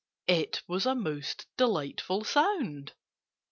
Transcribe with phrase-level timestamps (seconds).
[0.25, 2.93] It was a most delightful sound.